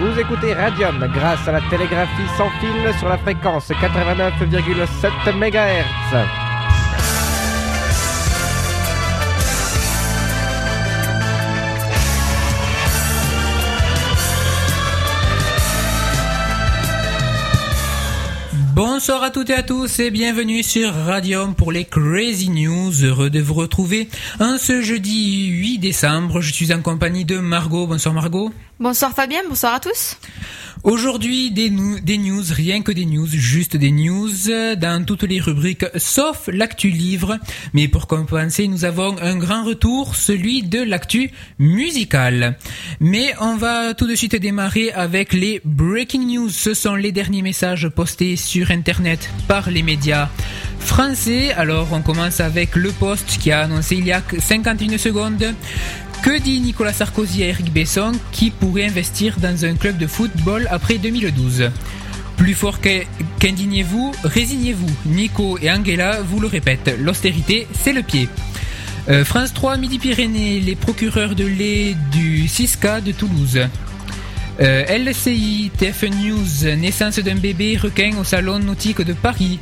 [0.00, 6.47] Vous écoutez Radium grâce à la télégraphie sans fil sur la fréquence 89,7 MHz.
[19.08, 22.92] Bonsoir à toutes et à tous et bienvenue sur Radium pour les Crazy News.
[23.02, 26.42] Heureux de vous retrouver un ce jeudi 8 décembre.
[26.42, 27.86] Je suis en compagnie de Margot.
[27.86, 28.52] Bonsoir Margot.
[28.78, 30.18] Bonsoir Fabien, bonsoir à tous.
[30.84, 34.30] Aujourd'hui, des, des, news, rien que des news, juste des news
[34.76, 37.38] dans toutes les rubriques, sauf l'actu livre.
[37.74, 42.56] Mais pour compenser, nous avons un grand retour, celui de l'actu musical.
[43.00, 46.50] Mais on va tout de suite démarrer avec les breaking news.
[46.50, 50.28] Ce sont les derniers messages postés sur Internet par les médias
[50.78, 51.52] français.
[51.52, 55.54] Alors, on commence avec le poste qui a annoncé il y a 51 secondes
[56.22, 60.66] que dit Nicolas Sarkozy à Eric Besson qui pourrait investir dans un club de football
[60.70, 61.70] après 2012
[62.36, 64.90] Plus fort qu'indignez-vous, résignez-vous.
[65.06, 68.28] Nico et Angela vous le répètent, l'austérité, c'est le pied.
[69.08, 73.60] Euh, France 3, Midi-Pyrénées, les procureurs de lait du 6K de Toulouse.
[74.60, 79.60] Euh, LCI, TF News, naissance d'un bébé requin au salon nautique de Paris.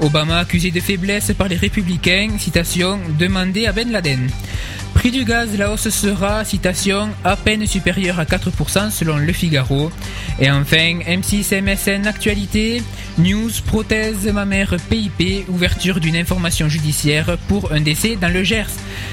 [0.00, 4.28] Obama accusé de faiblesse par les républicains, citation, demandé à Ben Laden.
[4.98, 9.92] Prix du gaz, la hausse sera, citation, à peine supérieure à 4% selon Le Figaro.
[10.40, 12.82] Et enfin, M6 MSN Actualité,
[13.16, 18.72] news, prothèse mammaire PIP, ouverture d'une information judiciaire pour un décès dans le Gers.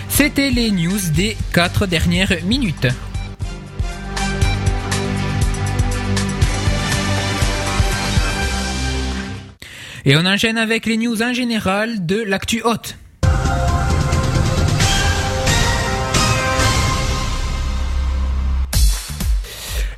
[0.10, 2.88] C'était les news des 4 dernières minutes.
[10.04, 12.98] Et on enchaîne avec les news en général de l'actu haute.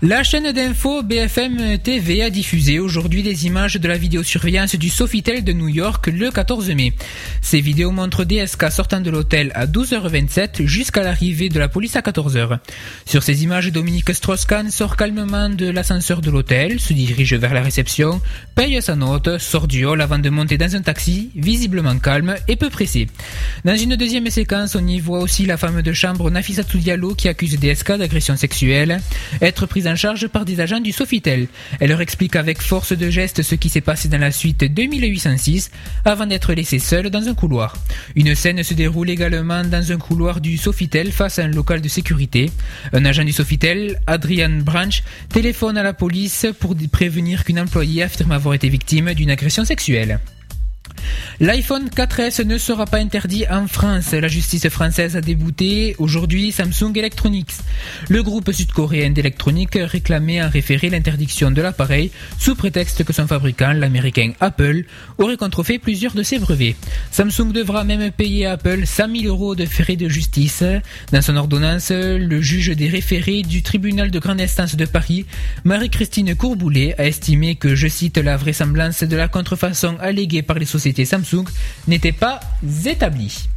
[0.08, 5.44] La chaîne d'info BFM TV a diffusé aujourd'hui des images de la vidéosurveillance du Sofitel
[5.44, 6.94] de New York le 14 mai.
[7.42, 12.00] Ces vidéos montrent DSK sortant de l'hôtel à 12h27 jusqu'à l'arrivée de la police à
[12.00, 12.60] 14h.
[13.06, 17.62] Sur ces images, Dominique Strauss-Kahn sort calmement de l'ascenseur de l'hôtel, se dirige vers la
[17.62, 18.22] réception,
[18.56, 22.56] paye sa note, sort du hall avant de monter dans un taxi, visiblement calme et
[22.56, 23.08] peu pressé.
[23.66, 27.28] Dans une deuxième séquence, on y voit aussi la femme de chambre Nafissatou Diallo qui
[27.28, 29.02] accuse DSK d'agression sexuelle,
[29.42, 31.48] être prise en charge par des agents du Sofitel.
[31.80, 35.72] Elle leur explique avec force de geste ce qui s'est passé dans la suite 2806
[36.06, 37.76] avant d'être laissée seule dans un couloir.
[38.16, 41.90] Une scène se déroule également dans un couloir du Sofitel face à un local de
[41.90, 42.52] sécurité.
[42.94, 48.32] Un agent du Sofitel, Adrian Branch, téléphone à la police pour prévenir qu'une employée affirme
[48.32, 50.20] avoir été victime d'une agression sexuelle.
[51.40, 54.12] L'iPhone 4S ne sera pas interdit en France.
[54.14, 57.54] La justice française a débouté aujourd'hui Samsung Electronics.
[58.10, 62.10] Le groupe sud-coréen d'électronique réclamait en référé l'interdiction de l'appareil
[62.40, 64.86] sous prétexte que son fabricant, l'américain Apple,
[65.20, 66.76] aurait contrefait plusieurs de ses brevets.
[67.12, 70.64] Samsung devra même payer à Apple 100 000 euros de frais de justice.
[71.12, 75.28] Dans son ordonnance, le juge des référés du tribunal de grande instance de Paris,
[75.66, 80.66] Marie-Christine Courboulet, a estimé que, je cite, la vraisemblance de la contrefaçon alléguée par les
[80.66, 81.27] sociétés Samsung
[81.88, 82.40] n'était pas
[82.86, 83.48] établi.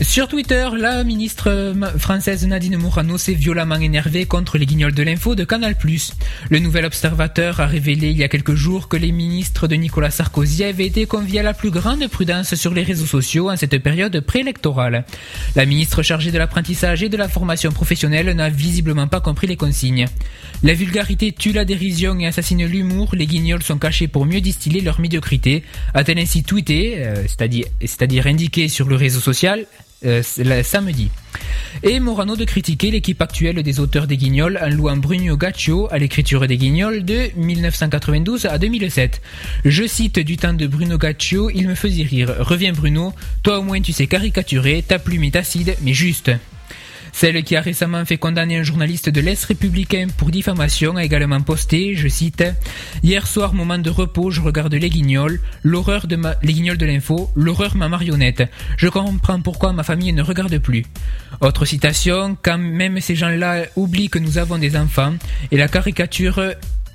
[0.00, 5.34] Sur Twitter, la ministre française Nadine Morano s'est violemment énervée contre les guignols de l'info
[5.34, 5.74] de Canal+.
[6.50, 10.12] Le nouvel observateur a révélé il y a quelques jours que les ministres de Nicolas
[10.12, 13.76] Sarkozy avaient été conviés à la plus grande prudence sur les réseaux sociaux en cette
[13.82, 15.04] période préélectorale.
[15.56, 19.56] La ministre chargée de l'apprentissage et de la formation professionnelle n'a visiblement pas compris les
[19.56, 20.06] consignes.
[20.62, 24.80] La vulgarité tue la dérision et assassine l'humour, les guignols sont cachés pour mieux distiller
[24.80, 29.55] leur médiocrité, a-t-elle ainsi tweeté, euh, c'est-à-dire indiqué sur le réseau social
[30.04, 30.22] euh,
[30.62, 31.10] samedi.
[31.82, 35.98] Et Morano de critiquer l'équipe actuelle des auteurs des Guignols en louant Bruno Gaccio à
[35.98, 39.20] l'écriture des Guignols de 1992 à 2007.
[39.64, 42.34] Je cite du temps de Bruno Gaccio, il me faisait rire.
[42.38, 43.12] Reviens Bruno,
[43.42, 46.30] toi au moins tu sais caricaturer, ta plume est acide mais juste.
[47.18, 51.40] Celle qui a récemment fait condamner un journaliste de l'Est républicain pour diffamation a également
[51.40, 52.44] posté, je cite,
[53.02, 56.84] Hier soir, moment de repos, je regarde les guignols, l'horreur de ma, les guignols de
[56.84, 58.42] l'info, l'horreur ma marionnette.
[58.76, 60.84] Je comprends pourquoi ma famille ne regarde plus.
[61.40, 65.14] Autre citation, quand même ces gens-là oublient que nous avons des enfants,
[65.50, 66.42] et la caricature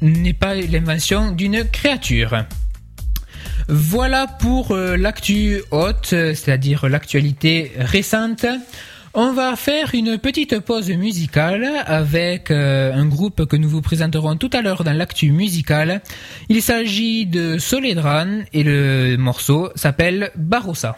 [0.03, 2.45] n'est pas l'invention d'une créature.
[3.67, 8.45] Voilà pour euh, l'actu haute, c'est-à-dire l'actualité récente.
[9.13, 14.37] On va faire une petite pause musicale avec euh, un groupe que nous vous présenterons
[14.37, 16.01] tout à l'heure dans l'actu musical.
[16.47, 20.97] Il s'agit de Soledran et le morceau s'appelle Barossa.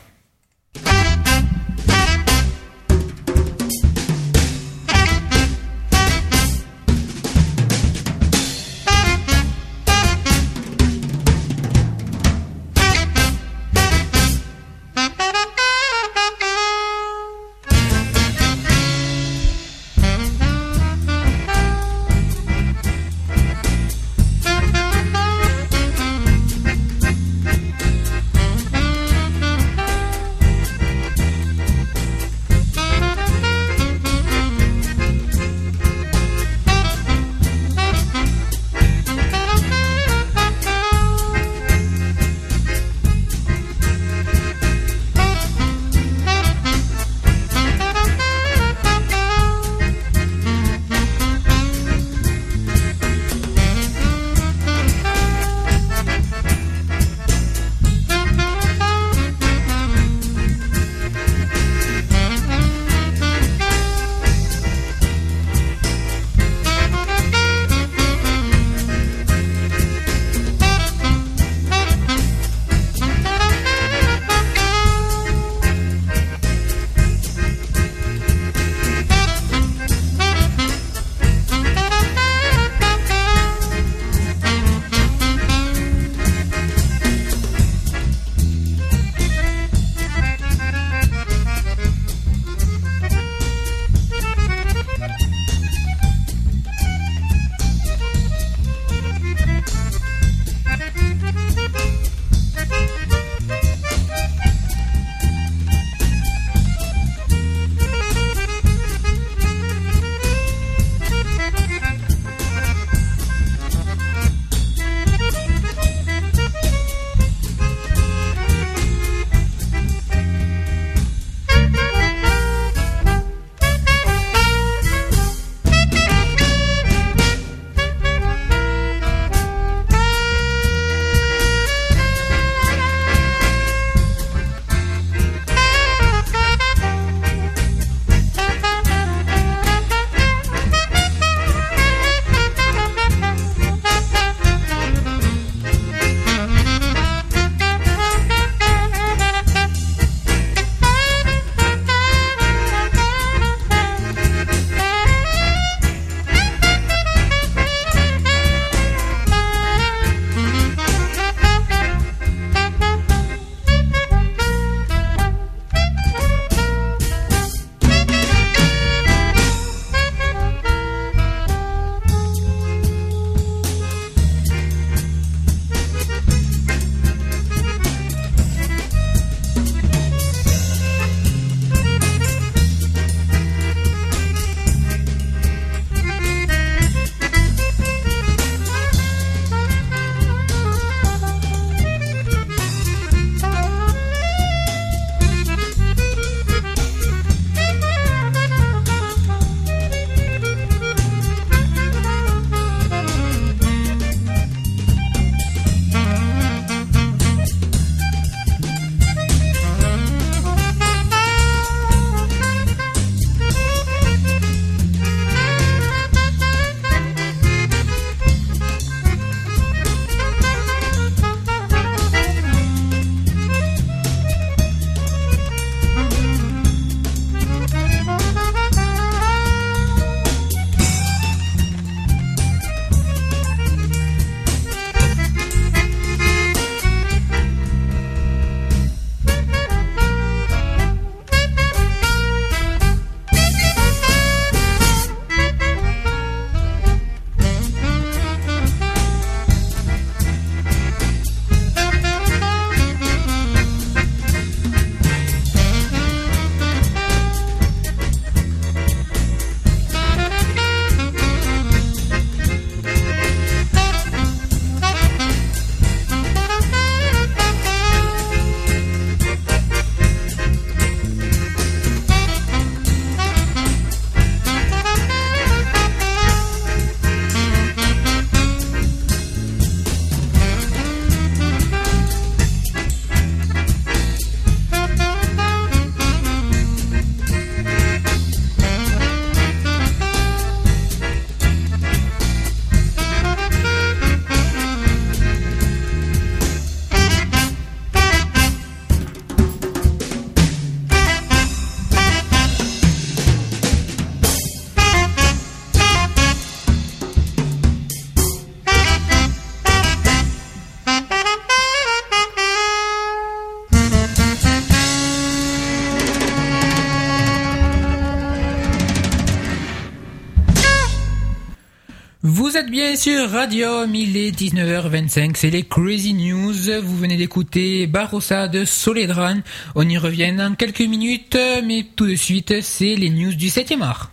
[322.73, 326.81] Bien sur Radio, il est 19h25, c'est les Crazy News.
[326.81, 329.35] Vous venez d'écouter Barossa de Soledran.
[329.75, 333.83] On y revient dans quelques minutes, mais tout de suite, c'est les news du 7e
[333.83, 334.11] art.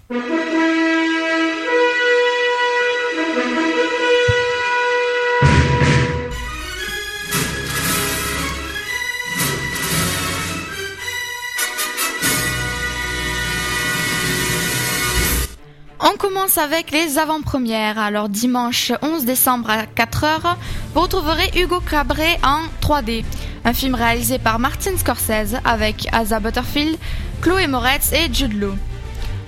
[16.02, 17.98] On commence avec les avant-premières.
[17.98, 20.56] Alors dimanche 11 décembre à 4h,
[20.94, 23.22] vous retrouverez Hugo Cabret en 3D.
[23.66, 26.96] Un film réalisé par Martin Scorsese avec Asa Butterfield,
[27.42, 28.74] Chloé Moretz et Jude Law.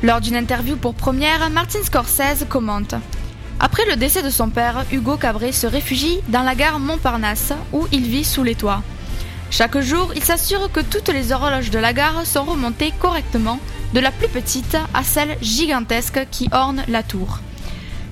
[0.02, 2.96] Lors d'une interview pour première, Martin Scorsese commente
[3.58, 7.86] Après le décès de son père, Hugo Cabret se réfugie dans la gare Montparnasse où
[7.92, 8.82] il vit sous les toits.
[9.50, 13.58] Chaque jour, il s'assure que toutes les horloges de la gare sont remontées correctement
[13.92, 17.40] de la plus petite à celle gigantesque qui orne la tour.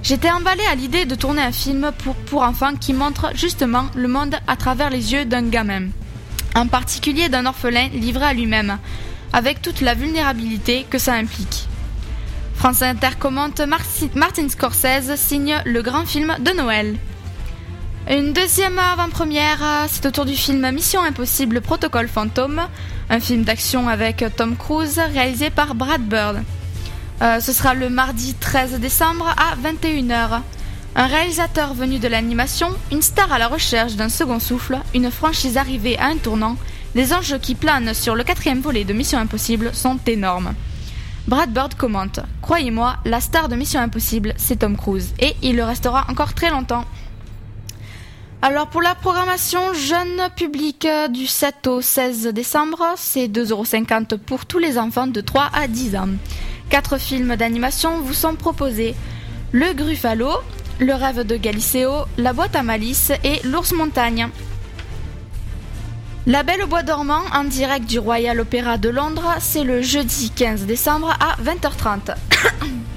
[0.02, 4.08] J'étais emballé à l'idée de tourner un film pour, pour enfants qui montre justement le
[4.08, 5.88] monde à travers les yeux d'un gamin,
[6.54, 8.78] en particulier d'un orphelin livré à lui-même,
[9.32, 11.66] avec toute la vulnérabilité que ça implique.
[12.54, 13.60] France Inter commente
[14.14, 16.96] Martin Scorsese signe le grand film de Noël.
[18.09, 22.62] Une deuxième avant-première, c'est autour du film Mission Impossible Protocole Fantôme,
[23.11, 26.42] un film d'action avec Tom Cruise réalisé par Brad Bird.
[27.23, 30.40] Euh, ce sera le mardi 13 décembre à 21h.
[30.97, 35.59] Un réalisateur venu de l'animation, une star à la recherche d'un second souffle, une franchise
[35.59, 36.57] arrivée à un tournant,
[36.95, 40.54] les enjeux qui planent sur le quatrième volet de Mission Impossible sont énormes.
[41.28, 45.64] Brad Bird commente Croyez-moi, la star de Mission Impossible, c'est Tom Cruise, et il le
[45.64, 46.87] restera encore très longtemps.
[48.42, 54.47] Alors pour la programmation jeune public euh, du 7 au 16 décembre, c'est 2,50€ pour
[54.47, 56.09] tous les enfants de 3 à 10 ans.
[56.70, 58.94] Quatre films d'animation vous sont proposés.
[59.52, 60.30] Le Gruffalo,
[60.78, 64.30] Le rêve de Galiceo, La boîte à malice et L'ours montagne.
[66.26, 70.30] La Belle au bois dormant en direct du Royal Opera de Londres, c'est le jeudi
[70.30, 72.14] 15 décembre à 20h30.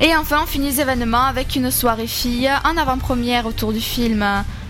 [0.00, 4.24] Et enfin, on finit les événements avec une soirée fille en avant-première autour du film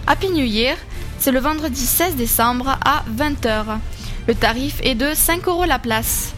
[0.06, 0.76] Happy New Year.
[1.18, 3.78] C'est le vendredi 16 décembre à 20h.
[4.26, 6.32] Le tarif est de 5 euros la place.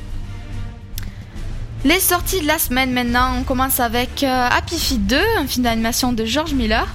[1.85, 5.65] Les sorties de la semaine maintenant, on commence avec euh, Happy Feet 2, un film
[5.65, 6.87] d'animation de George Miller.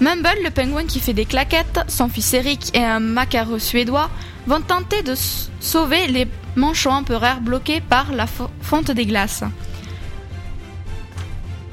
[0.00, 4.10] Mumble, le pingouin qui fait des claquettes, son fils Eric et un macareux suédois
[4.46, 5.14] vont tenter de
[5.60, 8.26] sauver les manchots empereurs bloqués par la
[8.62, 9.44] fonte des glaces.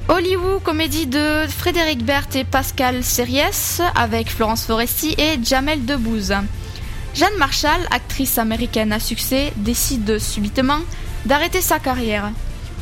[0.08, 6.34] Hollywood, comédie de Frédéric Berthe et Pascal Series avec Florence Foresti et Jamel Debbouze.
[7.14, 10.80] Jeanne Marshall, actrice américaine à succès, décide subitement
[11.24, 12.30] d'arrêter sa carrière.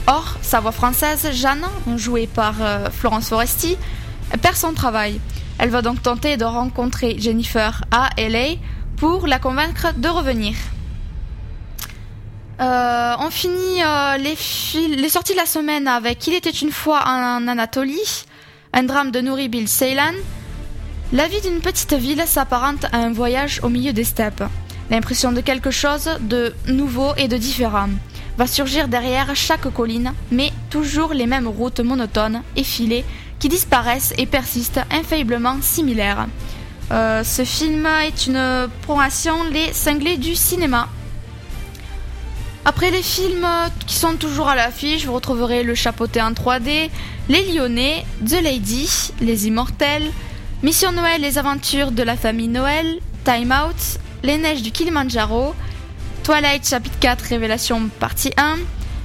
[0.08, 1.64] Or, sa voix française, Jeanne,
[1.96, 3.76] jouée par euh, Florence Foresti,
[4.42, 5.20] perd son travail.
[5.58, 8.56] Elle va donc tenter de rencontrer Jennifer à LA
[8.96, 10.56] pour la convaincre de revenir.
[12.62, 17.48] Euh, on finit euh, les, sorties de la semaine avec Il était une fois en
[17.48, 18.24] Anatolie,
[18.72, 20.12] un drame de Nouri Bill Ceylan.
[21.12, 24.44] La vie d'une petite ville s'apparente à un voyage au milieu des steppes.
[24.90, 27.88] L'impression de quelque chose de nouveau et de différent
[28.38, 33.04] va surgir derrière chaque colline, mais toujours les mêmes routes monotones, effilées,
[33.40, 36.28] qui disparaissent et persistent infailliblement similaires.
[36.92, 40.88] Euh, ce film est une promotion Les cinglés du cinéma.
[42.64, 43.46] Après les films
[43.88, 46.90] qui sont toujours à l'affiche, vous retrouverez Le Chapeauté en 3D,
[47.28, 50.08] Les Lyonnais, The Lady, Les Immortels,
[50.62, 55.56] Mission Noël, Les Aventures de la famille Noël, Time Out, Les Neiges du Kilimanjaro,
[56.22, 58.58] Twilight chapitre 4 Révélation partie 1,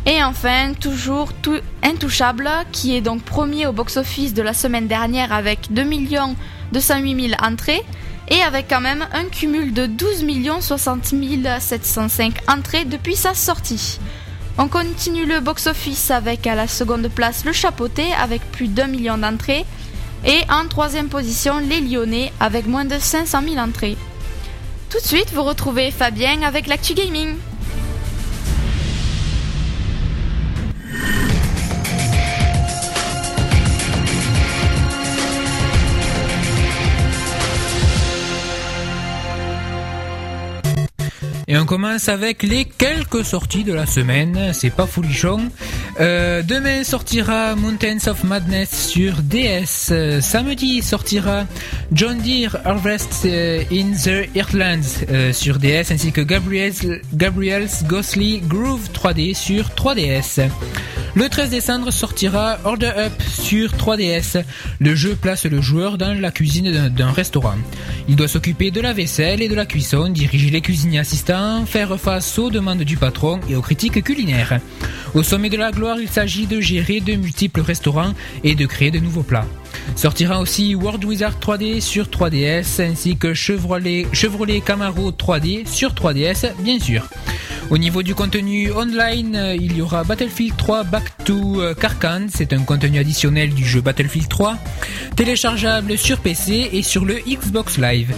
[0.06, 1.30] et enfin toujours
[1.82, 5.84] Intouchable qui est donc premier au box-office de la semaine dernière avec 2
[6.74, 7.84] 208 000 entrées
[8.30, 10.26] et avec quand même un cumul de 12
[10.60, 11.14] 60
[11.60, 14.00] 705 entrées depuis sa sortie.
[14.58, 19.18] On continue le box-office avec à la seconde place le Chapeauté avec plus d'un million
[19.18, 19.66] d'entrées
[20.26, 23.98] et en troisième position les Lyonnais avec moins de 500 000 entrées.
[24.90, 27.36] Tout de suite, vous retrouvez Fabien avec l'actu gaming.
[41.50, 44.52] Et on commence avec les quelques sorties de la semaine.
[44.52, 45.50] C'est pas folichon.
[46.02, 50.20] Euh, demain sortira Mountains of Madness sur DS.
[50.20, 51.46] samedi sortira
[51.94, 58.42] John Deere Harvest euh, in the Earthlands euh, sur DS ainsi que Gabriel's, Gabriel's Ghostly
[58.42, 60.50] Groove 3D sur 3DS.
[61.18, 64.44] Le 13 décembre sortira Order Up sur 3DS.
[64.80, 67.56] Le jeu place le joueur dans la cuisine d'un restaurant.
[68.08, 72.00] Il doit s'occuper de la vaisselle et de la cuisson, diriger les cuisiniers assistants, faire
[72.00, 74.60] face aux demandes du patron et aux critiques culinaires.
[75.14, 78.14] Au sommet de la gloire, il s'agit de gérer de multiples restaurants
[78.44, 79.46] et de créer de nouveaux plats.
[79.96, 84.06] Sortira aussi World Wizard 3D sur 3DS ainsi que Chevrolet,
[84.66, 87.08] Camaro 3D sur 3DS bien sûr.
[87.70, 92.28] Au niveau du contenu online, euh, il y aura Battlefield 3 Back to euh, Karkan,
[92.30, 94.58] c'est un contenu additionnel du jeu Battlefield 3,
[95.18, 98.16] téléchargeable sur PC et sur le Xbox Live.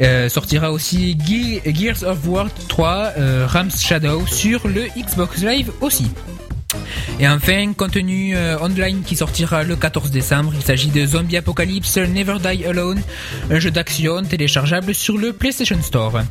[0.00, 3.12] Euh, sortira aussi Gears of War 3
[3.46, 6.06] Rams Shadow sur le Xbox Live aussi.
[7.20, 10.52] Et enfin, contenu euh, online qui sortira le 14 décembre.
[10.54, 13.02] Il s'agit de Zombie Apocalypse Never Die Alone,
[13.50, 16.22] un jeu d'action téléchargeable sur le PlayStation Store.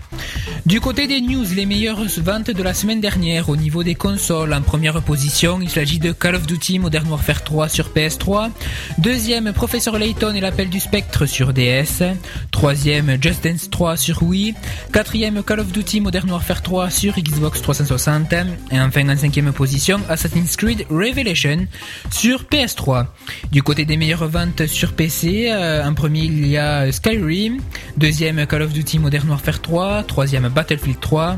[0.65, 4.51] Du côté des news, les meilleures ventes de la semaine dernière au niveau des consoles.
[4.51, 8.49] En première position, il s'agit de Call of Duty Modern Warfare 3 sur PS3.
[8.97, 12.03] Deuxième, Professor Layton et l'appel du spectre sur DS.
[12.51, 14.55] Troisième, Just Dance 3 sur Wii.
[14.91, 18.33] Quatrième, Call of Duty Modern Warfare 3 sur Xbox 360.
[18.71, 21.67] Et enfin, en cinquième position, Assassin's Creed Revelation
[22.11, 23.07] sur PS3.
[23.51, 27.59] Du côté des meilleures ventes sur PC, euh, en premier il y a Skyrim,
[27.97, 31.37] deuxième Call of Duty Modern Warfare 3, troisième Battlefield 3,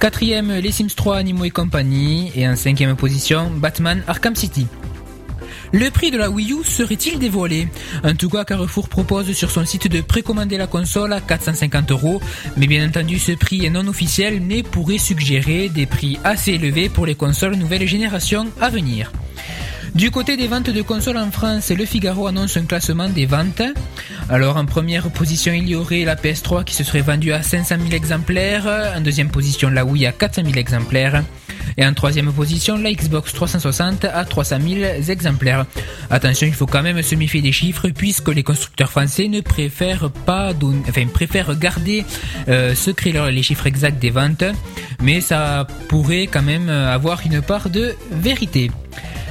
[0.00, 4.66] quatrième Les Sims 3 Animo et compagnie, et en cinquième position Batman Arkham City.
[5.72, 7.68] Le prix de la Wii U serait-il dévoilé
[8.02, 12.20] En tout cas, Carrefour propose sur son site de précommander la console à 450 euros,
[12.56, 16.88] mais bien entendu ce prix est non officiel mais pourrait suggérer des prix assez élevés
[16.88, 19.12] pour les consoles nouvelle génération à venir.
[19.94, 23.62] Du côté des ventes de consoles en France, Le Figaro annonce un classement des ventes.
[24.28, 27.76] Alors en première position, il y aurait la PS3 qui se serait vendue à 500
[27.80, 28.94] 000 exemplaires.
[28.96, 31.24] En deuxième position, la Wii à 400 000 exemplaires.
[31.76, 35.66] Et en troisième position, la Xbox 360 à 300 000 exemplaires.
[36.10, 40.10] Attention, il faut quand même se méfier des chiffres puisque les constructeurs français ne préfèrent
[40.10, 40.52] pas
[40.88, 42.04] enfin, préfèrent garder
[42.48, 44.44] euh, secret les chiffres exacts des ventes,
[45.02, 48.70] mais ça pourrait quand même avoir une part de vérité.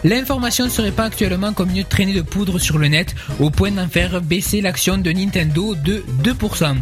[0.04, 3.72] L'information ne serait pas actuellement comme une traînée de poudre sur le net au point
[3.72, 6.76] d'en faire baisser l'action de Nintendo de 2%.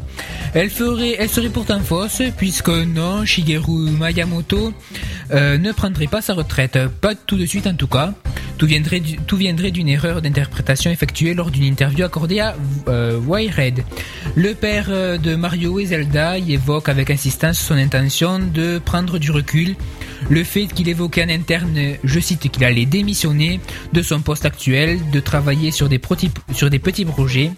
[0.53, 4.73] Elle, serait pourtant fausse puisque non, Shigeru Miyamoto
[5.32, 8.13] euh, ne prendrait pas sa retraite, pas tout de suite en tout cas.
[8.58, 12.56] Tout viendrait, tout viendrait d'une erreur d'interprétation effectuée lors d'une interview accordée à
[12.88, 13.84] euh, Wired.
[14.36, 19.19] Le père euh, de Mario et Zelda y évoque avec insistance son intention de prendre
[19.19, 19.75] du recul.
[20.30, 23.07] Le fait qu'il évoquait en interne, je cite, qu'il allait démissionner
[23.93, 26.02] de son poste actuel, de travailler sur des,
[26.54, 27.52] sur des petits projets,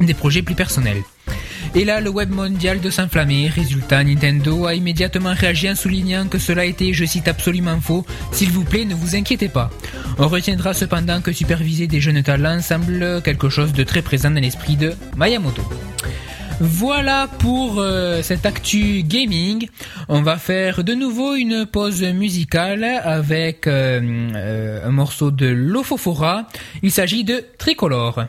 [0.00, 1.02] des projets plus personnels.
[1.74, 3.48] Et là, le web mondial de s'enflammer.
[3.48, 8.06] Résultat, Nintendo a immédiatement réagi en soulignant que cela était, je cite, absolument faux.
[8.32, 9.70] S'il vous plaît, ne vous inquiétez pas.
[10.18, 14.40] On retiendra cependant que superviser des jeunes talents semble quelque chose de très présent dans
[14.40, 15.62] l'esprit de Miyamoto.
[16.60, 19.68] Voilà pour euh, cette actu gaming.
[20.08, 24.00] On va faire de nouveau une pause musicale avec euh,
[24.34, 26.46] euh, un morceau de Lofofora.
[26.82, 28.24] Il s'agit de Tricolore.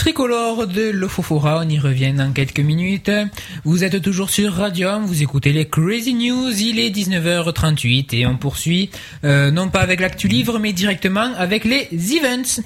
[0.00, 3.10] Tricolore de Lofofora, on y revient dans quelques minutes.
[3.64, 8.38] Vous êtes toujours sur Radium, vous écoutez les Crazy News, il est 19h38 et on
[8.38, 8.88] poursuit,
[9.24, 12.62] euh, non pas avec l'actu livre, mais directement avec les events.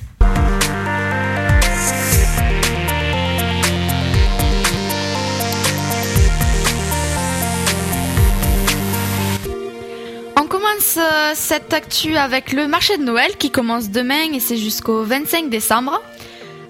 [10.37, 14.57] On commence euh, cette actu avec le marché de Noël qui commence demain et c'est
[14.57, 16.01] jusqu'au 25 décembre.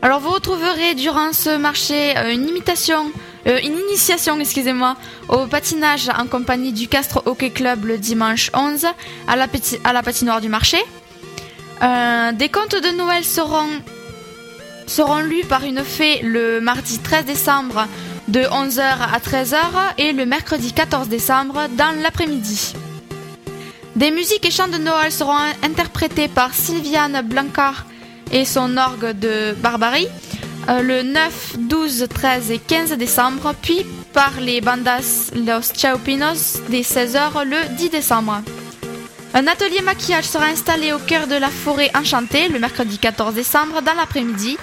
[0.04, 4.96] Alors vous retrouverez durant ce marché euh, euh, une initiation, excusez-moi,
[5.30, 8.84] au patinage en compagnie du Castre Hockey Club le dimanche 11
[9.26, 9.46] à la,
[9.82, 10.76] à la patinoire du marché.
[11.82, 13.66] Euh, des contes de Noël seront,
[14.86, 17.88] seront lus par une fée le mardi 13 décembre
[18.28, 19.56] de 11h à 13h
[19.96, 22.74] et le mercredi 14 décembre dans l'après-midi.
[23.96, 27.86] Des musiques et chants de Noël seront interprétés par Sylviane Blancard
[28.34, 30.08] et son orgue de Barbarie
[30.68, 36.80] euh, le 9, 12, 13 et 15 décembre, puis par les bandas Los Chaupinos dès
[36.80, 38.40] 16h le 10 décembre.
[39.34, 43.82] Un atelier maquillage sera installé au cœur de la forêt enchantée le mercredi 14 décembre
[43.82, 44.56] dans l'après-midi.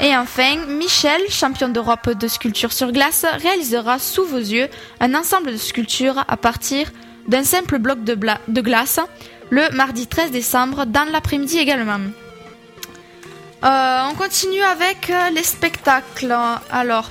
[0.00, 4.68] Et enfin, Michel, champion d'Europe de sculpture sur glace, réalisera sous vos yeux
[5.00, 6.90] un ensemble de sculptures à partir
[7.28, 8.14] d'un simple bloc de,
[8.48, 9.00] de glace
[9.50, 12.00] le mardi 13 décembre dans l'après-midi également.
[13.64, 16.36] Euh, on continue avec euh, les spectacles.
[16.70, 17.10] Alors,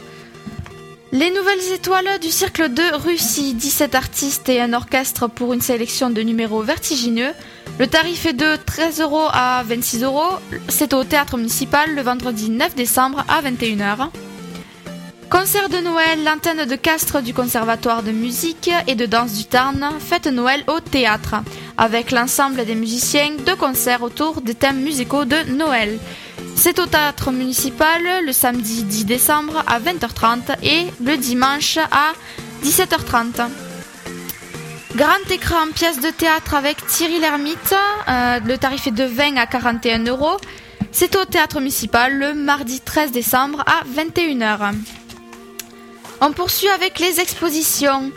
[1.11, 6.09] les nouvelles étoiles du Cercle de Russie, 17 artistes et un orchestre pour une sélection
[6.09, 7.31] de numéros vertigineux.
[7.79, 10.33] Le tarif est de 13 euros à 26 euros.
[10.67, 14.09] C'est au théâtre municipal le vendredi 9 décembre à 21h.
[15.29, 19.89] Concert de Noël, l'antenne de Castres du Conservatoire de musique et de danse du Tarn
[19.99, 21.35] fête Noël au théâtre,
[21.77, 25.97] avec l'ensemble des musiciens de concert autour des thèmes musicaux de Noël.
[26.55, 32.13] C'est au théâtre municipal le samedi 10 décembre à 20h30 et le dimanche à
[32.63, 33.49] 17h30.
[34.95, 37.75] Grand écran, pièce de théâtre avec Thierry Lhermitte.
[38.07, 40.37] Euh, le tarif est de 20 à 41 euros.
[40.91, 44.73] C'est au théâtre municipal le mardi 13 décembre à 21h.
[46.21, 48.11] On poursuit avec les expositions.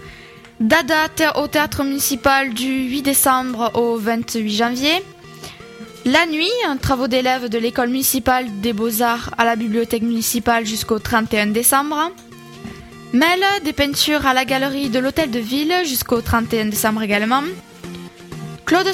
[0.60, 5.04] Dada au théâtre municipal du 8 décembre au 28 janvier.
[6.04, 11.48] La nuit, travaux d'élèves de l'école municipale des beaux-arts à la bibliothèque municipale jusqu'au 31
[11.48, 12.12] décembre.
[13.12, 17.42] Mel, des peintures à la galerie de l'hôtel de ville jusqu'au 31 décembre également.
[18.64, 18.90] Claude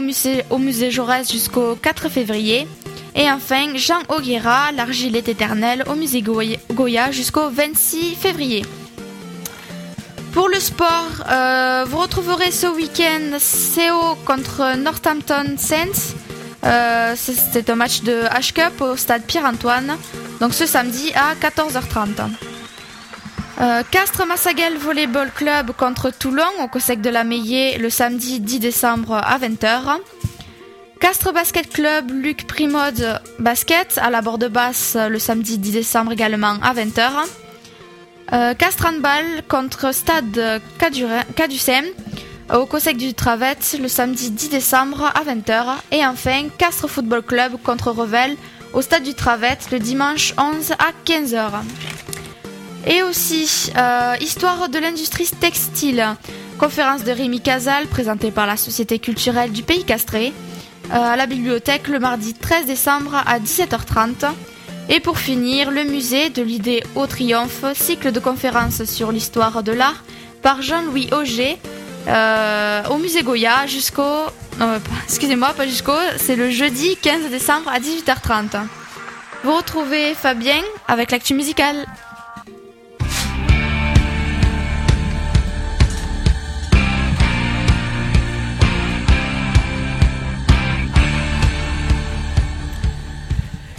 [0.00, 2.66] musée, au musée Jaurès jusqu'au 4 février.
[3.14, 8.64] Et enfin, Jean Auguera, l'argile est éternelle au musée Goya jusqu'au 26 février.
[10.32, 16.14] Pour le sport, euh, vous retrouverez ce week-end CO contre Northampton Saints
[16.64, 19.96] euh, c'est un match de H-Cup au stade Pierre-Antoine,
[20.40, 22.30] donc ce samedi à 14h30.
[23.60, 28.60] Euh, Castres Massaguel Volleyball Club contre Toulon au COSEC de la Meillée le samedi 10
[28.60, 29.98] décembre à 20h.
[31.00, 36.56] Castres Basket Club Luc Primode Basket à la borde basse le samedi 10 décembre également
[36.62, 37.10] à 20h.
[38.32, 40.60] Euh, Castres Handball contre Stade
[41.36, 41.84] Caducem
[42.54, 45.76] au COSEC du Travette le samedi 10 décembre à 20h.
[45.90, 48.36] Et enfin, Castres Football Club contre Revel
[48.72, 51.50] au stade du Travette le dimanche 11 à 15h.
[52.86, 56.04] Et aussi, euh, Histoire de l'industrie textile,
[56.58, 60.32] conférence de Rémi Casal présentée par la Société culturelle du Pays Castré
[60.90, 64.26] euh, à la bibliothèque le mardi 13 décembre à 17h30.
[64.88, 69.72] Et pour finir, le musée de l'idée au triomphe, cycle de conférences sur l'histoire de
[69.72, 70.02] l'art
[70.42, 71.56] par Jean-Louis Auger
[72.08, 74.26] euh, au musée Goya jusqu'au.
[75.04, 75.98] excusez-moi, pas jusqu'au.
[76.16, 78.60] C'est le jeudi 15 décembre à 18h30.
[79.44, 81.86] Vous retrouvez Fabien avec l'actu musicale.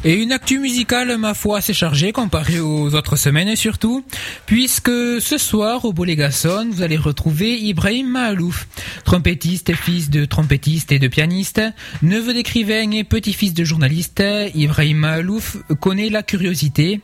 [0.05, 4.03] Et une actu musicale, ma foi, assez chargée comparée aux autres semaines surtout,
[4.45, 8.67] puisque ce soir au Bolégason, vous allez retrouver Ibrahim Mahalouf,
[9.05, 11.61] trompettiste, fils de trompettiste et de pianiste,
[12.01, 14.21] neveu d'écrivain et petit-fils de journaliste.
[14.55, 16.99] Ibrahim Mahalouf connaît la curiosité.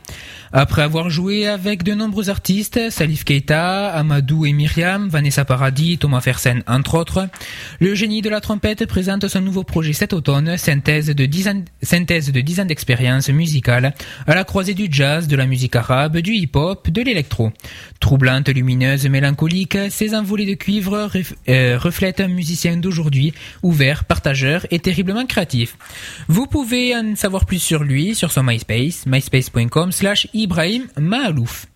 [0.52, 6.20] Après avoir joué avec de nombreux artistes, Salif Keita, Amadou et Myriam, Vanessa Paradis, Thomas
[6.20, 7.28] Fersen entre autres,
[7.78, 11.64] le génie de la trompette présente son nouveau projet cet automne, synthèse de 10 ans,
[11.82, 13.94] synthèse de 10 ans d'expérience expérience musicale
[14.26, 17.52] à la croisée du jazz, de la musique arabe, du hip-hop, de l'électro.
[18.00, 21.08] Troublante, lumineuse, mélancolique, ces envolées de cuivre
[21.48, 25.76] euh, reflètent un musicien d'aujourd'hui, ouvert, partageur et terriblement créatif.
[26.26, 31.69] Vous pouvez en savoir plus sur lui sur son MySpace, myspace.com slash Ibrahim Mahalouf.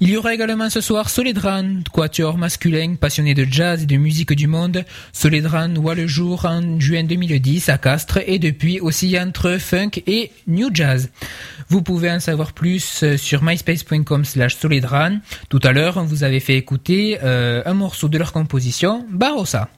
[0.00, 4.32] Il y aura également ce soir Soledran, quatuor masculin passionné de jazz et de musique
[4.32, 4.84] du monde.
[5.12, 10.32] Soledran voit le jour en juin 2010 à Castres et depuis aussi entre funk et
[10.48, 11.10] new jazz.
[11.68, 14.58] Vous pouvez en savoir plus euh, sur myspace.com slash.
[15.48, 19.68] Tout à l'heure, on vous avait fait écouter euh, un morceau de leur composition, Barossa.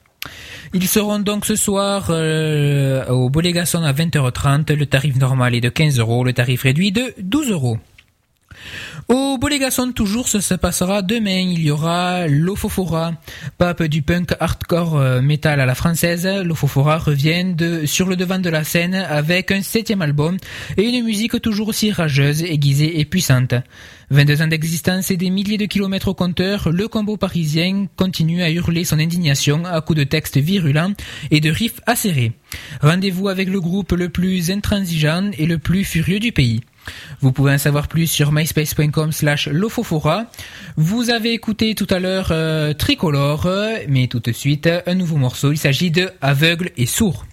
[0.73, 4.73] Ils seront donc ce soir euh, au Bolégason à 20h30.
[4.73, 7.77] Le tarif normal est de 15 euros, le tarif réduit de 12 euros.
[9.09, 11.39] Au Bolégason toujours, ça se passera demain.
[11.39, 13.13] Il y aura l'Ofofora,
[13.57, 16.27] pape du punk hardcore euh, metal à la française.
[16.43, 20.35] L'Ofofora revient de, sur le devant de la scène avec un septième album
[20.75, 23.53] et une musique toujours aussi rageuse, aiguisée et puissante.
[24.09, 28.49] 22 ans d'existence et des milliers de kilomètres au compteur, le combo parisien continue à
[28.49, 30.93] hurler son indignation à coups de textes virulents
[31.31, 32.33] et de riffs acérés.
[32.81, 36.61] Rendez-vous avec le groupe le plus intransigeant et le plus furieux du pays.
[37.21, 40.25] Vous pouvez en savoir plus sur myspace.com slash lofofora.
[40.75, 43.47] Vous avez écouté tout à l'heure euh, Tricolore,
[43.87, 45.51] mais tout de suite un nouveau morceau.
[45.51, 47.26] Il s'agit de Aveugle et sourd.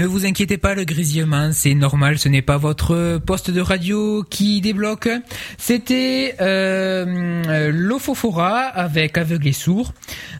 [0.00, 4.24] Ne vous inquiétez pas, le grésillement, c'est normal, ce n'est pas votre poste de radio
[4.30, 5.10] qui débloque.
[5.58, 7.68] C'était euh,
[8.74, 9.92] avec Aveugle et Sourd.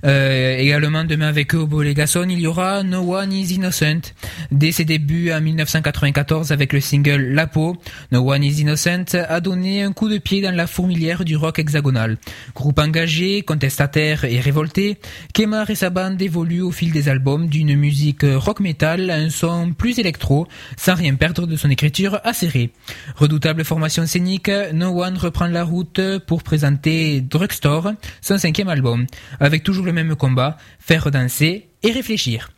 [0.07, 4.15] Euh, également demain avec eux au Bolégason, il y aura No One is Innocent.
[4.51, 7.77] Dès ses débuts en 1994 avec le single La Peau,
[8.13, 11.59] No One is Innocent a donné un coup de pied dans la fourmilière du rock
[11.59, 12.17] hexagonal.
[12.55, 14.97] Groupe engagé, contestataire et révolté,
[15.35, 19.29] Kemar et sa bande évoluent au fil des albums d'une musique rock metal à un
[19.29, 22.71] son plus électro, sans rien perdre de son écriture acérée.
[23.17, 29.07] Redoutable formation scénique, No One reprend la route pour présenter Drugstore, son cinquième album,
[29.39, 32.51] avec toujours le même combat, faire danser et réfléchir.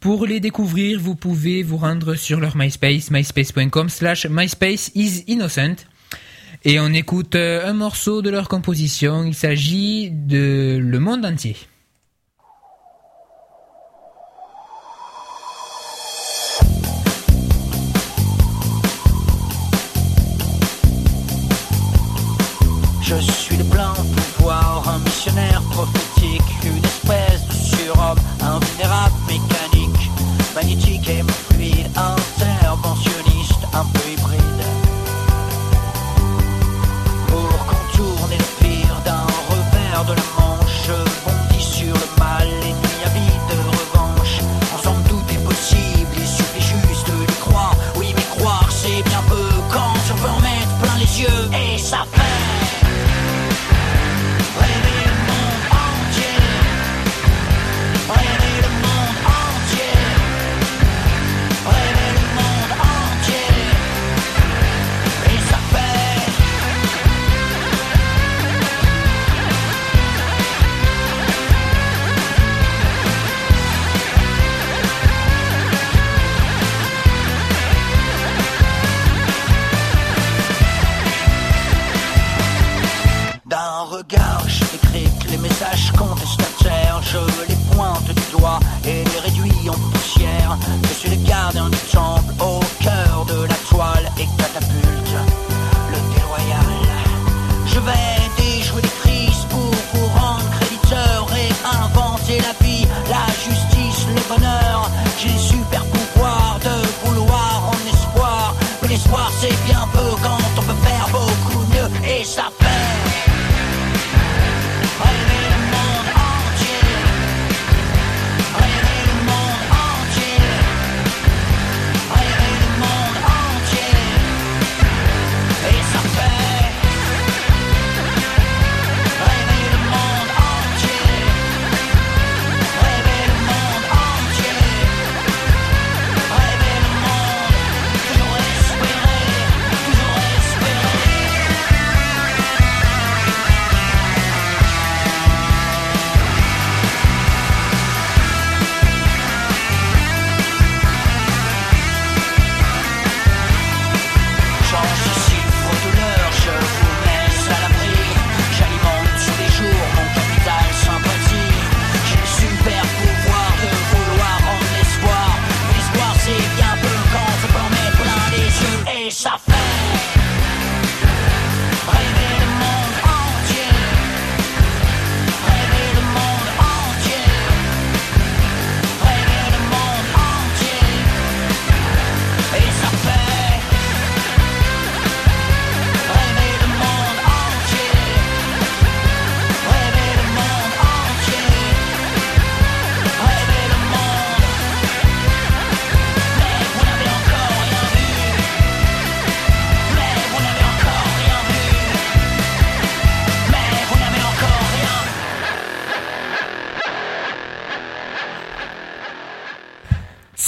[0.00, 5.84] Pour les découvrir, vous pouvez vous rendre sur leur MySpace, myspace.com slash myspace is innocent.
[6.64, 11.56] Et on écoute un morceau de leur composition, il s'agit de Le Monde entier.
[26.64, 30.10] Une espèce de surhomme, invulnérable, mécanique,
[30.54, 34.62] magnétique et fluide, interventionniste, un peu hybride.
[37.28, 40.92] Pour contourner le pire d'un revers de la manche, je
[41.24, 44.40] bondis sur le mal, l'ennemi avide de revanche.
[44.76, 47.74] Ensemble tout est possible, il suffit juste d'y croire.
[47.96, 51.78] Oui, mais croire c'est bien peu quand on peut en mettre plein les yeux et
[51.78, 52.47] ça fait.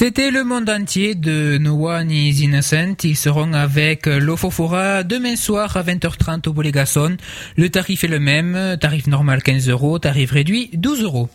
[0.02, 2.94] C'était le monde entier de No One is Innocent.
[3.04, 7.18] Ils seront avec l'Ofofora demain soir à 20h30 au Bolégason.
[7.58, 11.28] Le tarif est le même, tarif normal 15 euros, tarif réduit 12 euros.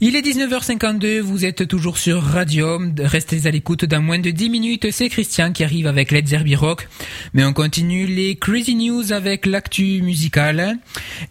[0.00, 4.48] Il est 19h52, vous êtes toujours sur Radium, restez à l'écoute dans moins de 10
[4.48, 6.88] minutes, c'est Christian qui arrive avec Led Zerbi Rock.
[7.34, 10.76] Mais on continue les Crazy News avec l'actu musicale.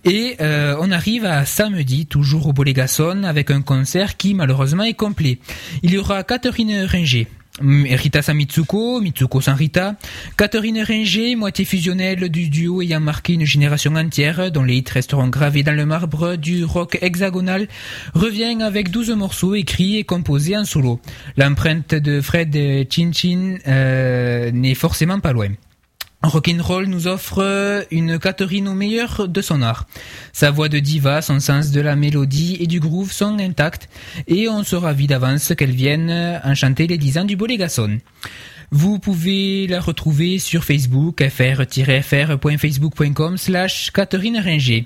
[0.03, 4.95] Et euh, on arrive à samedi, toujours au Bolégason, avec un concert qui malheureusement est
[4.95, 5.39] complet.
[5.81, 7.27] Il y aura Catherine Ringer.
[7.61, 9.01] Rita sans Mitsuko,
[9.41, 9.95] sans Rita,
[10.37, 15.27] Catherine Ringer, moitié fusionnelle du duo ayant marqué une génération entière, dont les hits resteront
[15.27, 17.67] gravés dans le marbre du rock hexagonal,
[18.13, 20.99] revient avec 12 morceaux écrits et composés en solo.
[21.35, 22.55] L'empreinte de Fred
[22.91, 25.49] Chin euh, n'est forcément pas loin.
[26.27, 29.87] Rock'n'Roll nous offre une Catherine au meilleur de son art.
[30.33, 33.87] Sa voix de diva, son sens de la mélodie et du groove sont intacts
[34.27, 37.99] et on se ravit d'avance qu'elle vienne enchanter les 10 ans du Bolégason.
[38.69, 44.85] Vous pouvez la retrouver sur Facebook, fr-fr.facebook.com slash Catherine Ringer.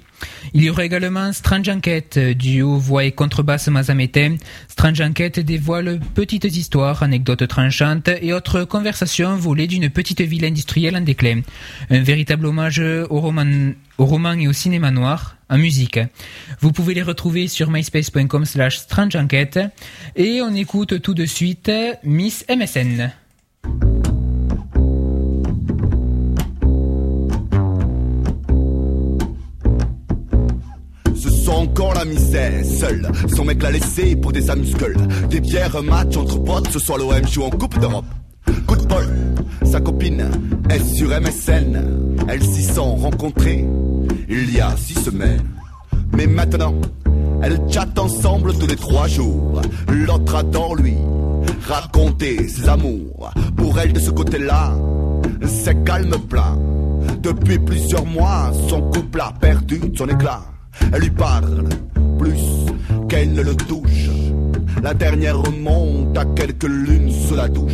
[0.54, 4.36] Il y aura également Strange Enquête, duo voix et contrebasse mazamétain.
[4.68, 10.96] Strange Enquête dévoile petites histoires, anecdotes tranchantes et autres conversations volées d'une petite ville industrielle
[10.96, 11.42] en déclin.
[11.90, 16.00] Un véritable hommage au roman, au roman et au cinéma noir, en musique.
[16.60, 19.60] Vous pouvez les retrouver sur myspace.com slash strange enquête.
[20.16, 21.72] Et on écoute tout de suite
[22.04, 23.12] Miss MSN.
[31.82, 33.08] Encore la misère, seul.
[33.36, 34.98] Son mec l'a laissé pour des amuscules.
[35.30, 38.06] Des bières, match entre potes, ce soir l'OM joue en Coupe d'Europe.
[38.68, 39.08] Coup de Paul,
[39.64, 40.30] sa copine
[40.70, 42.26] est sur MSN.
[42.28, 43.66] Elles s'y sont rencontrées
[44.30, 45.42] il y a six semaines.
[46.14, 46.76] Mais maintenant,
[47.42, 49.62] elles chattent ensemble tous les trois jours.
[49.88, 50.98] L'autre adore lui
[51.68, 53.32] raconter ses amours.
[53.56, 54.76] Pour elle de ce côté-là,
[55.48, 56.60] c'est calme plein.
[57.24, 60.42] Depuis plusieurs mois, son couple a perdu son éclat.
[60.94, 61.70] Elle lui parle
[62.20, 62.40] plus
[63.10, 64.10] qu'elle ne le touche.
[64.82, 67.74] La dernière remonte à quelques lunes sous la douche.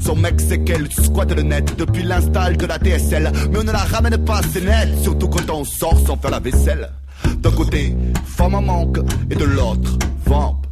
[0.00, 3.32] Son mec c'est qu'elle squatte le net depuis l'install de la DSL.
[3.50, 6.40] Mais on ne la ramène pas assez net, surtout quand on sort sans faire la
[6.40, 6.90] vaisselle.
[7.38, 8.98] D'un côté, femme en manque,
[9.30, 10.62] et de l'autre, vamp.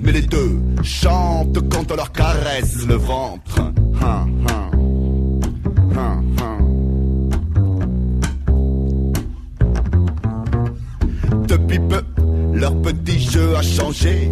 [0.00, 3.60] Mais les deux chantent quand on leur caresse le ventre.
[4.02, 4.70] Hein, hein.
[5.96, 6.22] Hein,
[12.56, 14.30] leur petit jeu a changé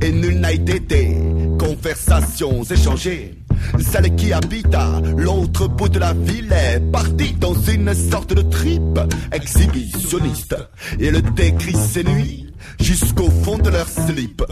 [0.00, 1.16] et nul n'a été des
[1.58, 3.38] conversations échangées.
[3.78, 8.42] Celle qui habite à l'autre bout de la ville est partie dans une sorte de
[8.42, 8.98] trip
[9.30, 10.56] exhibitionniste.
[10.98, 14.42] Et elle décrit ses nuits jusqu'au fond de leur slip.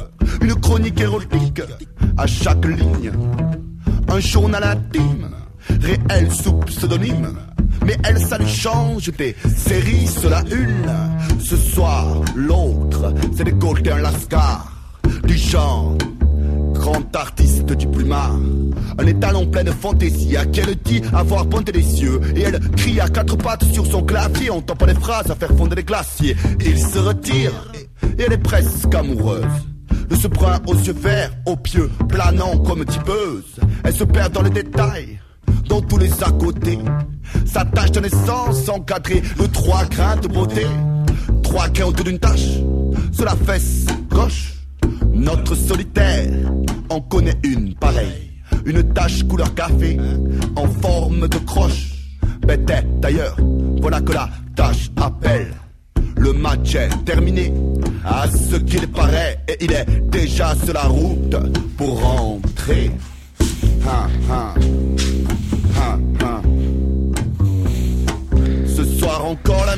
[0.40, 1.62] Une chronique érotique
[2.16, 3.12] à chaque ligne.
[4.08, 5.30] Un journal intime,
[5.80, 7.36] réel sous pseudonyme.
[7.86, 11.40] Mais elle, ça lui change des séries sur la une.
[11.40, 14.72] Ce soir, l'autre, c'est des Golden Lascar.
[15.24, 15.96] Du genre,
[16.74, 18.38] grand artiste du plumard.
[18.98, 22.20] Un étalon plein de fantaisie à qui elle dit avoir pointé les yeux.
[22.36, 24.50] Et elle crie à quatre pattes sur son clavier.
[24.50, 26.36] On pas les phrases à faire fondre les glaciers.
[26.64, 27.52] Il se retire
[28.18, 29.44] et elle est presque amoureuse.
[30.08, 33.56] De ce brun aux yeux verts, aux pieux, planant comme tipeuse.
[33.84, 35.20] Elle se perd dans les détails,
[35.68, 36.78] dans tous les à côté.
[37.44, 40.66] Sa tâche de naissance encadrée de trois grains de beauté.
[41.42, 42.58] Trois grains autour d'une tache,
[43.12, 44.54] sur la fesse gauche.
[45.12, 46.28] Notre solitaire
[46.88, 48.30] en connaît une pareille.
[48.64, 49.98] Une tache couleur café,
[50.56, 51.90] en forme de croche.
[52.42, 53.36] Peut-être d'ailleurs,
[53.80, 55.54] voilà que la tâche appelle.
[56.16, 57.52] Le match est terminé,
[58.04, 61.36] à ce qu'il paraît, et il est déjà sur la route
[61.76, 62.90] pour rentrer.
[69.00, 69.76] Soir encore la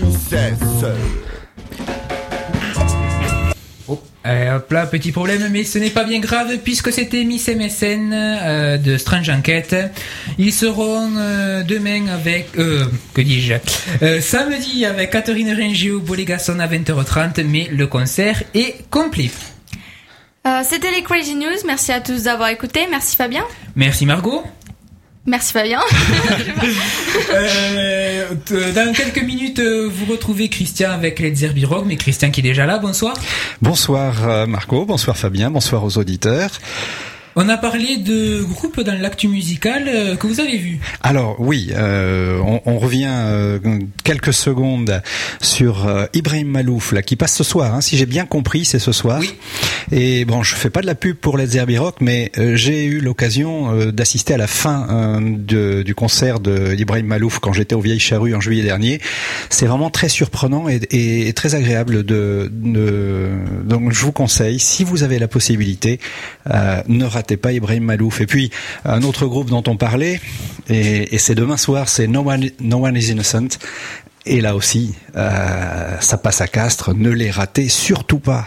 [3.89, 7.49] Oh, euh, hop là, petit problème, mais ce n'est pas bien grave puisque c'était Miss
[7.49, 9.77] MSN euh, de Strange Enquête.
[10.39, 13.55] Ils seront euh, demain avec, euh, que dis-je,
[14.03, 19.31] euh, samedi avec Catherine Ringer au Bolégason à 20h30, mais le concert est complet.
[20.49, 21.59] Euh, C'était les Crazy News.
[21.67, 22.81] Merci à tous d'avoir écouté.
[22.91, 23.45] Merci Fabien.
[23.77, 24.43] Merci Margot.
[25.27, 25.81] Merci Fabien.
[28.51, 32.41] Euh, dans quelques minutes, euh, vous retrouvez Christian avec les Zerbi Rock, mais Christian qui
[32.41, 33.15] est déjà là, bonsoir.
[33.61, 36.51] Bonsoir euh, Marco, bonsoir Fabien, bonsoir aux auditeurs.
[37.35, 40.81] On a parlé de groupes dans l'actu musical euh, que vous avez vu.
[41.03, 43.59] Alors oui, euh, on, on revient euh,
[44.05, 45.03] quelques secondes
[45.41, 47.75] sur euh, Ibrahim Malouf là qui passe ce soir.
[47.75, 49.19] Hein, si j'ai bien compris, c'est ce soir.
[49.21, 49.31] Oui.
[49.93, 52.85] Et bon, je fais pas de la pub pour les Zerbi Rock, mais euh, j'ai
[52.85, 57.53] eu l'occasion euh, d'assister à la fin euh, de- du concert de Ibrahim Malouf quand
[57.55, 59.01] j'étais au Vieille Charrue en juillet dernier.
[59.49, 63.31] C'est vraiment très surprenant et, et- et très agréable de, de-
[63.65, 65.99] donc je vous conseille si vous avez la possibilité,
[66.53, 68.21] euh, ne ratez pas Ibrahim Malouf.
[68.21, 68.51] Et puis
[68.85, 70.21] un autre groupe dont on parlait
[70.69, 73.59] et, c'est demain soir, c'est No One, no One is Innocent.
[74.25, 76.95] Et là aussi, euh, ça passe à Castres.
[76.95, 78.47] Ne les ratez surtout pas.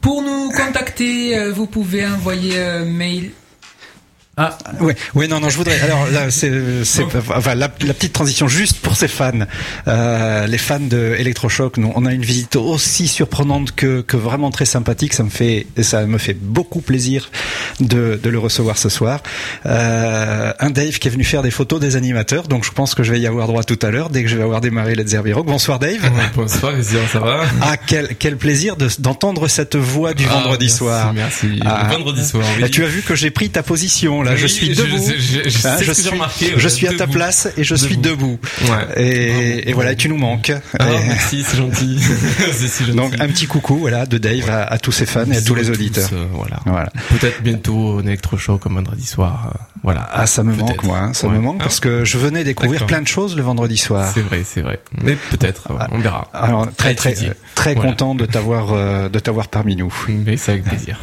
[0.00, 3.30] Pour nous contacter, euh, vous pouvez envoyer un mail
[4.38, 4.56] ah.
[4.80, 5.78] Oui, oui, non, non, je voudrais.
[5.80, 9.32] Alors là, c'est, c'est, enfin, la, la, petite transition juste pour ces fans,
[9.88, 11.76] euh, les fans de Electrochoc.
[11.76, 15.12] Nous, on a une visite aussi surprenante que, que vraiment très sympathique.
[15.12, 17.30] Ça me fait, ça me fait beaucoup plaisir
[17.80, 19.22] de, de le recevoir ce soir.
[19.66, 23.02] Euh, un Dave qui est venu faire des photos des animateurs, donc je pense que
[23.02, 25.14] je vais y avoir droit tout à l'heure dès que je vais avoir démarré Let's
[25.14, 25.44] Rock.
[25.44, 26.10] Bonsoir Dave.
[26.34, 26.72] bonsoir,
[27.12, 27.44] ça va?
[27.60, 31.12] Ah, quel, quel plaisir de, d'entendre cette voix du ah, vendredi soir.
[31.12, 31.60] Merci.
[31.66, 32.46] Ah, vendredi soir.
[32.58, 32.70] Oui.
[32.70, 34.98] Tu as vu que j'ai pris ta position là, je suis debout.
[35.06, 38.38] Je, je, hein, je suis, remarqué, je suis à ta place et je suis debout.
[38.62, 39.02] Ouais.
[39.02, 40.52] Et, et, voilà, tu nous manques.
[40.78, 41.98] Ah, merci, c'est gentil.
[42.52, 42.96] si gentil.
[42.96, 45.54] Donc un petit coucou, voilà, de Dave à, à tous ses fans et à tous
[45.54, 46.08] les auditeurs.
[46.12, 46.60] euh, voilà.
[46.66, 46.90] voilà.
[47.10, 49.52] Peut-être bientôt un électro-show comme vendredi soir.
[49.54, 50.08] Euh, voilà.
[50.12, 50.98] Ah, ça me manque, moi.
[50.98, 51.34] Hein, ça ouais.
[51.34, 54.10] me manque parce que je venais découvrir plein de choses le vendredi soir.
[54.14, 54.80] C'est vrai, c'est vrai.
[55.02, 56.28] Mais peut-être, on verra.
[56.32, 59.92] Alors très très très, très content de t'avoir euh, de t'avoir parmi nous.
[60.08, 60.98] Mais c'est avec plaisir.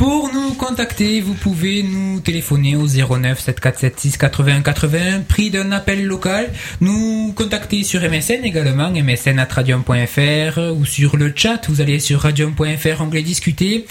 [0.00, 6.06] Pour nous contacter, vous pouvez nous téléphoner au 09 7476 81 81, prix d'un appel
[6.06, 6.48] local.
[6.80, 13.20] Nous contacter sur MSN également, msn.radium.fr ou sur le chat, vous allez sur radium.fr, onglet
[13.20, 13.84] discuter,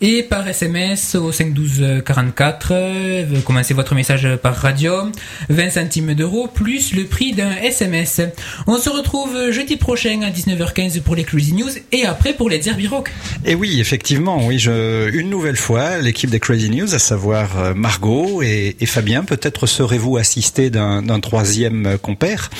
[0.00, 5.10] et par SMS au 512 44, vous commencez votre message par Radium,
[5.48, 8.20] 20 centimes d'euros, plus le prix d'un SMS.
[8.68, 12.60] On se retrouve jeudi prochain à 19h15 pour les Crazy News, et après pour les
[12.60, 13.10] Derby Rock.
[13.44, 18.42] Et oui, effectivement, oui, une nouvelle fois l'équipe des Crazy News, à savoir euh, Margot
[18.42, 19.24] et, Fabien.
[19.24, 22.50] Peut-être serez-vous assisté d'un troisième compère.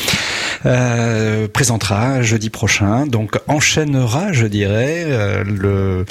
[0.64, 6.04] Euh, présentera jeudi prochain, donc enchaînera, je dirais, euh, le,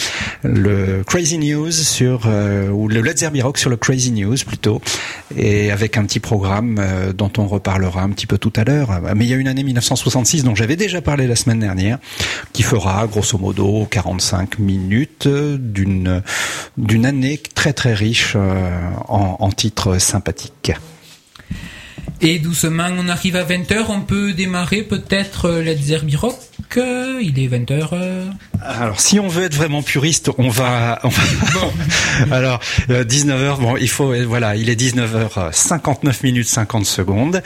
[0.43, 4.81] le Crazy News sur euh, ou le Let's Zerby Rock sur le Crazy News plutôt,
[5.35, 9.01] et avec un petit programme euh, dont on reparlera un petit peu tout à l'heure.
[9.15, 11.97] Mais il y a une année 1966 dont j'avais déjà parlé la semaine dernière,
[12.53, 16.21] qui fera grosso modo 45 minutes d'une
[16.77, 18.69] d'une année très très riche euh,
[19.07, 20.73] en, en titres sympathiques.
[22.21, 26.35] Et doucement, on arrive à 20h, on peut démarrer peut-être euh, Zerby Rock.
[26.77, 27.89] Il est 20h.
[27.93, 28.25] Euh.
[28.61, 30.99] Alors, si on veut être vraiment puriste, on va.
[31.03, 31.23] On va...
[31.53, 31.71] Bon.
[32.31, 32.59] Alors,
[32.89, 33.59] 19h.
[33.59, 34.13] Bon, il faut.
[34.25, 37.41] Voilà, il est 19h 59 minutes 50 secondes.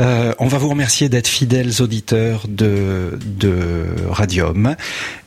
[0.00, 4.74] Euh, on va vous remercier d'être fidèles auditeurs de de Radium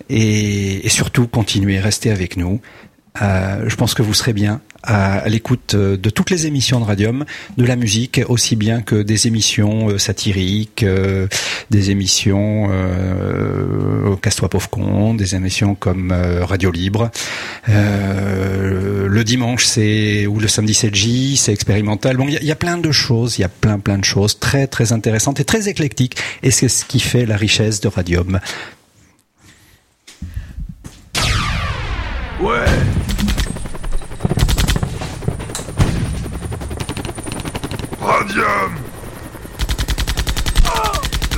[0.10, 2.60] et, et surtout continuez, restez avec nous.
[3.22, 6.86] Euh, je pense que vous serez bien à, l'écoute euh, de toutes les émissions de
[6.86, 7.26] Radium,
[7.58, 10.86] de la musique aussi bien que des émissions euh, satiriques,
[11.70, 17.12] des émissions euh, Casse-toi pauvre con, des émissions comme Radio Libre.
[17.68, 22.18] le dimanche c'est ou le samedi c'est J, c'est expérimental.
[22.18, 24.40] Bon, il y, y, a plein de choses, il y a plein plein de choses
[24.40, 26.18] très très intéressantes et très éclectiques.
[26.44, 28.40] Et c'est ce qui fait la richesse de Radium.
[32.40, 32.87] Ouais.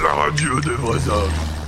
[0.02, 1.59] La radio des vrais hommes